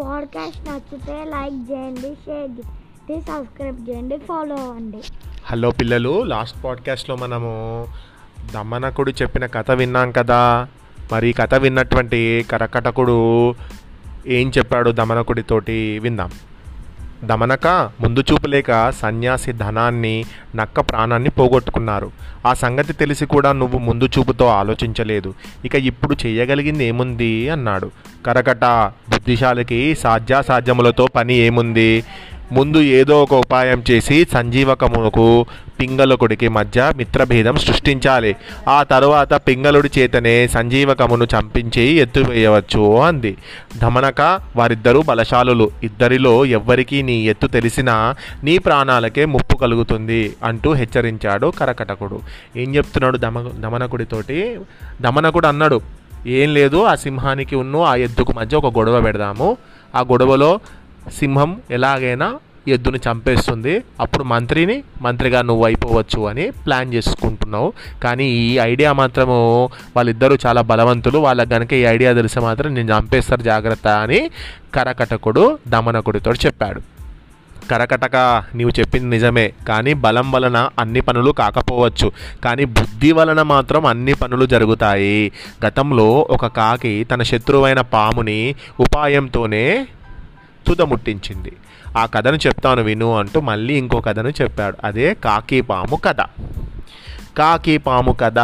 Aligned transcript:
Podcast 0.00 0.68
నచ్చితే 0.68 1.24
like 1.24 1.72
చేయండి 1.72 2.00
share 2.00 2.50
చేయండి 2.50 3.20
సబ్స్క్రైబ్ 3.20 3.90
చేయండి 3.90 4.16
ఫాలో 4.16 4.56
అవ్వండి. 4.56 4.98
హలో 5.46 5.70
పిల్లలు 5.70 6.22
లాస్ట్ 6.22 6.64
పాడ్కాస్ట్లో 6.64 7.16
మనము 7.16 7.86
దమనకుడు 8.54 9.10
చెప్పిన 9.10 9.46
కథ 9.46 9.70
విన్నాం 9.70 10.12
కదా. 10.12 10.68
మరి 11.12 11.32
కథ 11.32 11.54
విన్నటువంటి 11.54 12.46
కరకటకుడు 12.50 13.54
ఏం 14.26 14.52
చెప్పాడు 14.58 14.90
దమనకుడితోటి 14.90 15.98
విందాం. 15.98 16.30
దమనక 17.24 17.66
ముందు 18.00 18.20
చూపు 18.20 18.46
లేక 18.46 18.90
సన్యాసి 18.90 19.52
ధనాన్ని 19.52 20.24
నక్క 20.56 20.80
ప్రాణాన్ని 20.80 21.30
పోగొట్టుకున్నారు. 21.30 22.10
ఆ 22.46 22.54
సంగతి 22.54 22.92
తెలిసి 22.92 23.26
కూడా 23.26 23.52
నువ్వు 23.52 23.78
ముందు 23.78 24.06
చూపుతో 24.06 24.46
ఆలోచించలేదు. 24.46 25.34
ఇక 25.64 25.74
ఇప్పుడు 25.74 26.16
చేయగలిగింది 26.26 26.84
ఏముంది? 26.84 27.50
అన్నాడు. 27.50 27.90
కరకట 28.26 28.64
బుద్ధిశాలికి 29.28 29.94
సాధ్యాసాధ్యములతో 29.94 31.06
పని 31.16 31.34
ఏముంది? 31.36 32.04
ముందు 32.52 32.78
ఏదో 32.78 33.22
ఒక 33.22 33.34
ఉపాయం 33.34 33.84
చేసి 33.90 34.26
సంజీవకమునకు 34.32 35.46
పింగళకుడికి 35.80 36.48
మధ్య 36.48 36.92
మిత్రభేదం 36.96 37.56
సృష్టించాలి. 37.56 38.36
ఆ 38.68 38.82
తరువాత 38.82 39.34
పింగళుడి 39.34 39.90
చేతనే 39.98 40.48
సంజీవకమును 40.48 41.26
చంపించి 41.34 41.84
ఎత్తువేయవచ్చు 42.04 43.00
అంది. 43.00 43.36
ధమనక 43.78 44.40
వారిద్దరూ 44.56 45.02
బలశాలులు. 45.02 45.70
ఇద్దరిలో 45.82 46.44
ఎవ్వరికీ 46.56 47.02
నీ 47.02 47.18
ఎత్తు 47.26 47.46
తెలిసినా 47.46 48.14
నీ 48.44 48.58
ప్రాణాలకే 48.58 49.24
ముప్పు 49.24 49.56
కలుగుతుంది 49.56 50.22
అంటూ 50.44 50.72
హెచ్చరించాడు 50.72 51.52
కరకటకుడు. 51.60 52.20
ఏం 52.56 52.74
చెప్తున్నాడు 52.74 53.18
దమ 53.18 53.48
దమనకుడితోటి 53.60 54.58
దమనకుడు 55.00 55.46
అన్నాడు 55.46 55.97
ఏం 56.26 56.54
లేదు 56.54 56.84
ఆ 56.84 56.94
సింహానికి 56.94 57.56
ఉన్ను 57.56 57.78
ఆ 57.78 57.94
ఎద్దుకు 57.94 58.32
మధ్య 58.32 58.56
ఒక 58.56 58.78
గొడవ 58.78 59.00
పెడదాము. 59.00 59.56
ఆ 59.94 60.00
గొడవలో 60.00 60.60
సింహం 61.18 61.60
ఎలాగైనా 61.70 62.34
ఎద్దుని 62.68 62.98
చంపేస్తుంది. 62.98 63.82
అప్పుడు 64.00 64.24
మంత్రిని 64.24 64.82
మంత్రిగా 65.02 65.42
నువ్వు 65.42 65.64
అయిపోవచ్చు 65.64 66.26
అని 66.26 66.50
ప్లాన్ 66.50 66.94
చేసుకుంటున్నావు. 66.94 67.72
కానీ 68.02 68.28
ఈ 68.28 68.58
ఐడియా 68.58 68.92
మాత్రము 68.92 69.68
వాళ్ళిద్దరూ 69.96 70.36
చాలా 70.46 70.60
బలవంతులు. 70.60 71.18
వాళ్ళకి 71.18 71.50
కనుక 71.50 71.72
ఈ 71.72 71.82
ఐడియా 71.82 72.12
తెలిసి 72.12 72.40
మాత్రం 72.40 72.74
నేను 72.74 72.98
చంపేస్తారు 72.98 73.42
జాగ్రత్త 73.42 73.88
అని 73.88 74.30
కరకటకుడు 74.74 75.58
దమనకుడితో 75.68 76.32
చెప్పాడు. 76.32 76.97
కరకటక 77.70 78.44
నీవు 78.54 78.70
చెప్పింది 78.70 79.06
నిజమే. 79.06 79.52
కానీ 79.68 79.94
బలం 79.94 80.32
వలన 80.32 80.68
అన్ని 80.78 81.00
పనులు 81.00 81.30
కాకపోవచ్చు. 81.30 82.12
కానీ 82.44 82.64
బుద్ధి 82.64 83.12
వలన 83.12 83.42
మాత్రం 83.42 83.86
అన్ని 83.86 84.14
పనులు 84.14 84.46
జరుగుతాయి. 84.46 85.32
గతంలో 85.66 86.28
ఒక 86.30 86.46
కాకి 86.46 87.04
తన 87.04 87.22
శత్రువైన 87.22 87.80
పాముని 87.80 88.54
ఉపాయంతోనే 88.80 89.86
తుదముట్టించింది. 90.66 91.52
ఆ 91.98 92.06
కథను 92.06 92.36
చెప్తాను 92.36 92.82
విను 92.82 93.18
అంటూ 93.18 93.40
మళ్ళీ 93.40 93.74
ఇంకో 93.74 94.00
కథను 94.00 94.28
చెప్పాడు. 94.28 94.76
అదే 94.84 95.14
కాకి 95.14 95.60
పాము 95.60 95.96
కథ. 95.96 96.20
కాకి 97.38 97.78
పాము 97.78 98.16
కథ 98.20 98.38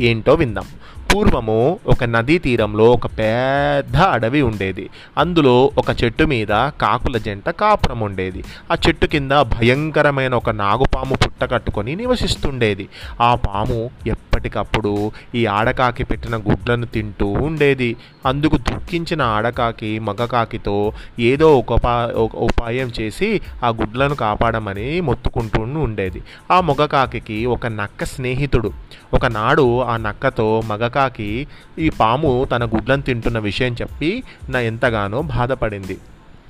ఏంటో 0.00 0.34
విందాం. 0.34 0.64
పూర్వము 1.14 1.78
ఒక 1.86 2.04
నదీ 2.04 2.38
తీరంలో 2.38 2.84
ఒక 2.90 3.06
పెద్ద 3.06 3.96
అడవి 3.96 4.42
ఉండేది. 4.42 4.90
అందులో 5.18 5.72
ఒక 5.78 6.04
చెట్టు 6.04 6.24
మీద 6.24 6.48
కాకుల 6.48 7.18
జంట 7.18 7.50
కాపురం 7.50 8.00
ఉండేది. 8.00 8.44
ఆ 8.72 8.76
చెట్టు 8.88 9.06
కింద 9.06 9.32
భయంకరమైన 9.32 10.34
ఒక 10.34 10.50
నాగుపాము 10.50 11.14
పుట్ట 11.14 11.44
కట్టుకొని 11.44 11.96
నివసిస్తుండేది. 11.96 12.88
ఆ 13.20 13.34
పాము 13.34 13.90
ఎప్పటికప్పుడు 14.06 15.12
ఈ 15.34 15.46
ఆడకాకి 15.46 16.04
పెట్టిన 16.04 16.36
గుడ్లను 16.36 16.86
తింటూ 16.86 17.26
ఉండేది. 17.26 17.96
అందుకు 18.26 18.56
దుఃఖించిన 18.56 19.22
ఆడకాకి 19.22 19.98
మగకాకితో 19.98 20.92
ఏదో 21.20 21.58
ఒక 21.58 21.72
ఉపా 21.72 22.12
ఒక 22.14 22.36
ఉపాయం 22.36 22.92
చేసి 23.00 23.40
ఆ 23.64 23.68
గుడ్లను 23.68 24.14
కాపాడమని 24.14 25.00
మొత్తుకుంటూ 25.00 25.60
ఉండేది. 25.60 26.22
ఆ 26.50 26.60
మగకాకి 26.60 27.46
ఒక 27.46 27.66
నక్క 27.66 28.04
స్నేహితుడు. 28.04 28.72
ఒకనాడు 29.14 29.80
ఆ 29.82 29.96
నక్కతో 29.96 30.62
మగకాకి 31.00 31.46
ఈ 31.78 31.88
పాము 31.88 32.46
తన 32.52 32.64
గుడ్లను 32.64 33.02
తింటున్న 33.02 33.38
విషయం 33.38 33.72
చెప్పి 33.72 34.22
నా 34.48 34.60
ఎంతగానో 34.60 35.22
బాధపడింది. 35.22 35.98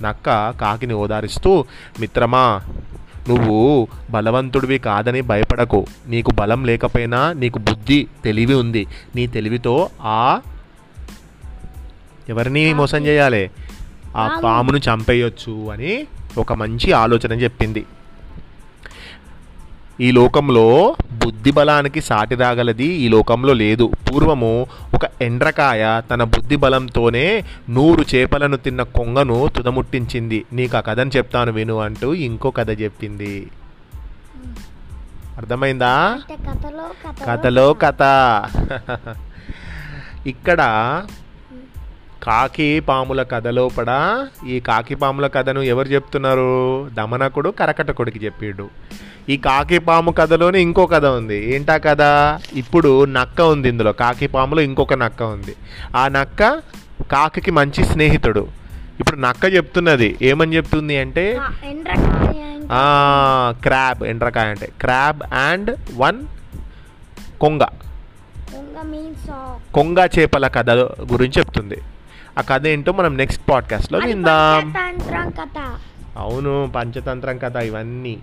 నక్క 0.01 0.49
కాకిని 0.61 0.93
ఓదారిస్తూ 0.93 1.65
మిత్రమా 1.99 2.61
నువ్వు 3.29 3.87
బలవంతుడివి 4.11 4.77
కాదని 4.79 5.21
భయపడకు. 5.21 5.85
నీకు 6.07 6.31
బలం 6.31 6.65
లేకపోయినా 6.65 7.33
నీకు 7.33 7.59
బుద్ధి 7.59 8.07
తెలివి 8.23 8.53
ఉంది. 8.53 8.87
నీ 9.15 9.27
తెలివితో 9.27 9.89
ఆ 10.01 10.41
ఎవరిని 12.29 12.73
మోసం 12.73 13.05
చేయాలి? 13.05 13.51
ఆ 14.17 14.41
పామును 14.43 14.77
చంపేయొచ్చు 14.77 15.71
అని 15.71 16.07
ఒక 16.37 16.53
మంచి 16.53 16.91
ఆలోచన 16.91 17.31
చెప్పింది. 17.31 17.85
ఈ 20.01 20.11
లోకంలో 20.11 20.95
బుద్ధి 21.25 21.51
బలానికి 21.51 22.01
సాటి 22.01 22.35
రాగలది 22.35 22.85
ఈ 22.85 23.07
లోకంలో 23.07 23.53
లేదు. 23.53 23.91
పూర్వము 24.07 24.67
ఒక 24.93 25.01
ఎండ్రకాయ 25.21 26.01
తన 26.11 26.23
బుద్ధి 26.23 26.55
బలంతోనే 26.55 27.43
నూరు 27.69 28.05
చేపలను 28.15 28.57
తిన్న 28.57 28.83
కొంగను 28.83 29.47
తుదముట్టించింది. 29.47 30.45
నీకు 30.53 30.77
ఆ 30.77 30.79
కథను 30.79 31.11
చెప్తాను 31.17 31.51
విను 31.51 31.79
అంటూ 31.79 32.13
ఇంకో 32.13 32.51
కథ 32.51 32.69
చెప్పింది. 32.81 33.51
అర్థమైందా? 35.37 36.19
కథలో 37.25 37.75
కథ. 37.81 38.01
ఇక్కడ 40.27 40.61
కాకి 42.23 42.79
పాముల 42.79 43.23
కథలోపడ 43.23 44.25
ఈ 44.47 44.59
కాకి 44.59 44.95
పాముల 44.95 45.27
కథను 45.27 45.59
ఎవరు 45.59 45.87
చెప్తున్నారు? 45.87 46.89
దమనకుడు 46.93 47.49
కరకటకుడికి 47.49 48.25
చెప్పాడు. 48.25 48.69
ఈ 49.29 49.37
కాకి 49.37 49.79
పాము 49.79 50.11
కథలోనే 50.11 50.61
ఇంకో 50.61 50.85
కథ 50.85 51.05
ఉంది. 51.05 51.55
ఏంటా 51.55 51.77
కథ? 51.77 52.01
ఇప్పుడు 52.53 53.05
నక్క 53.05 53.41
ఉంది 53.41 53.69
ఇందులో. 53.69 53.91
కాకి 53.91 54.27
పాములో 54.27 54.61
ఇంకొక 54.61 54.93
నక్క 54.93 55.23
ఉంది. 55.23 55.55
ఆ 55.97 56.07
నక్క 56.07 56.61
కాకికి 57.11 57.51
మంచి 57.51 57.85
స్నేహితుడు. 57.85 58.47
ఇప్పుడు 58.99 59.19
నక్క 59.19 59.45
చెప్తున్నది. 59.45 60.17
ఏమని 60.21 60.55
చెప్తుంది 60.55 60.97
అంటే? 60.97 61.39
క్రాబ్ 63.61 64.03
ఎండ్రకాయ 64.03 64.49
అంటే. 64.49 64.69
క్రాబ్ 64.81 65.23
అండ్ 65.33 65.77
వన్ 65.97 66.23
కొంగ. 67.41 67.61
కొంగ 69.73 70.07
చేపల 70.19 70.47
కథ 70.47 70.69
గురించి 71.11 71.33
చెప్తుంది. 71.37 71.77
ఆ 72.37 72.41
కథ 72.41 72.67
ఏంటో 72.67 72.91
మనం 72.91 73.17
నెక్స్ట్ 73.17 73.49
పాడ్కాస్ట్లో 73.49 73.99
విందాం. 73.99 74.73
అవును 76.17 76.71
పంచతంత్రం 76.75 77.37
కథ 77.37 77.55
ఇవన్నీ. 77.55 78.17